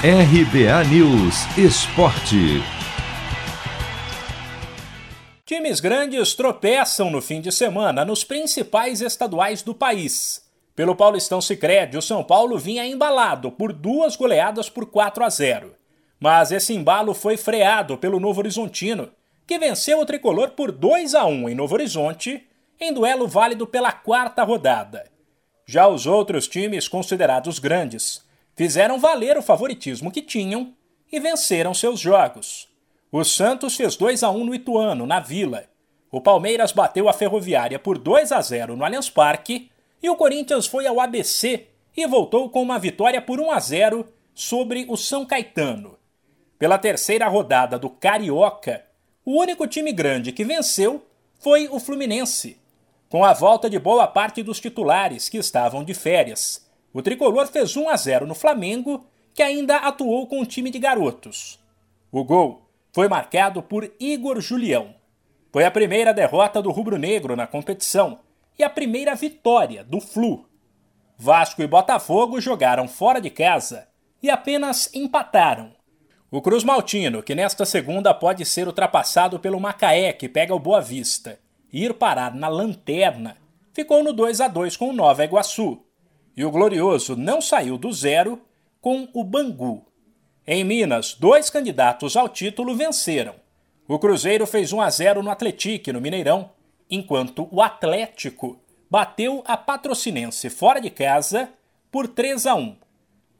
[0.00, 2.62] RBA News Esporte.
[5.44, 10.48] Times grandes tropeçam no fim de semana nos principais estaduais do país.
[10.76, 15.74] Pelo Paulistão Sicredi, o São Paulo vinha embalado por duas goleadas por 4 a 0.
[16.20, 19.10] Mas esse embalo foi freado pelo Novo Horizontino,
[19.48, 22.46] que venceu o tricolor por 2 a 1 em Novo Horizonte,
[22.80, 25.10] em duelo válido pela quarta rodada.
[25.66, 28.27] Já os outros times considerados grandes
[28.58, 30.74] fizeram valer o favoritismo que tinham
[31.12, 32.68] e venceram seus jogos.
[33.12, 35.66] O Santos fez 2 a 1 no Ituano, na Vila.
[36.10, 39.70] O Palmeiras bateu a Ferroviária por 2 a 0 no Allianz Parque
[40.02, 44.12] e o Corinthians foi ao ABC e voltou com uma vitória por 1 a 0
[44.34, 45.96] sobre o São Caetano.
[46.58, 48.84] Pela terceira rodada do Carioca,
[49.24, 51.06] o único time grande que venceu
[51.38, 52.60] foi o Fluminense,
[53.08, 56.67] com a volta de boa parte dos titulares que estavam de férias.
[56.92, 60.78] O tricolor fez 1 a 0 no Flamengo, que ainda atuou com o time de
[60.78, 61.58] garotos.
[62.10, 64.94] O gol foi marcado por Igor Julião.
[65.52, 68.20] Foi a primeira derrota do rubro-negro na competição
[68.58, 70.46] e a primeira vitória do Flu.
[71.16, 73.88] Vasco e Botafogo jogaram fora de casa
[74.22, 75.72] e apenas empataram.
[76.30, 80.80] O Cruz Maltino, que nesta segunda pode ser ultrapassado pelo Macaé, que pega o Boa
[80.80, 81.38] Vista,
[81.72, 83.36] e ir parar na lanterna,
[83.72, 85.82] ficou no 2 a 2 com o Nova Iguaçu.
[86.38, 88.40] E o Glorioso não saiu do zero
[88.80, 89.84] com o Bangu.
[90.46, 93.34] Em Minas, dois candidatos ao título venceram.
[93.88, 96.52] O Cruzeiro fez 1 a 0 no Atlético, no Mineirão,
[96.88, 98.56] enquanto o Atlético
[98.88, 101.50] bateu a Patrocinense fora de casa
[101.90, 102.76] por 3 a 1.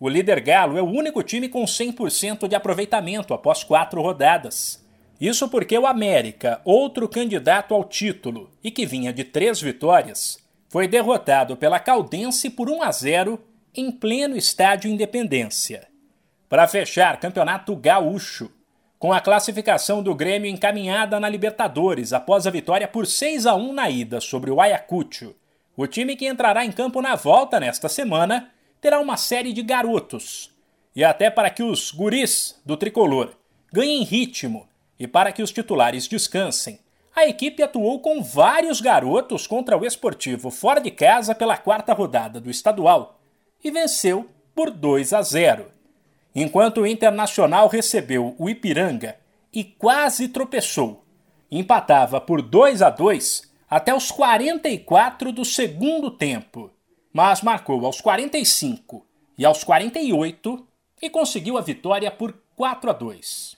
[0.01, 4.85] O líder Galo é o único time com 100% de aproveitamento após quatro rodadas.
[5.21, 10.87] Isso porque o América, outro candidato ao título e que vinha de três vitórias, foi
[10.87, 13.41] derrotado pela Caldense por 1 a 0
[13.75, 15.89] em pleno estádio Independência.
[16.49, 18.51] Para fechar, Campeonato Gaúcho,
[18.99, 23.73] com a classificação do Grêmio encaminhada na Libertadores após a vitória por 6 a 1
[23.73, 25.35] na ida sobre o Ayacucho.
[25.77, 30.51] O time que entrará em campo na volta nesta semana terá uma série de garotos.
[30.95, 33.35] E até para que os guris do tricolor
[33.73, 34.69] ganhem ritmo
[34.99, 36.81] e para que os titulares descansem,
[37.19, 42.41] a equipe atuou com vários garotos contra o Esportivo fora de casa pela quarta rodada
[42.41, 43.21] do estadual
[43.63, 45.67] e venceu por 2 a 0
[46.35, 49.17] enquanto o Internacional recebeu o Ipiranga
[49.53, 51.05] e quase tropeçou.
[51.51, 56.71] Empatava por 2 a 2 até os 44 do segundo tempo,
[57.13, 59.05] mas marcou aos 45
[59.37, 60.69] e aos 48
[61.03, 63.58] e conseguiu a vitória por 4 a 2.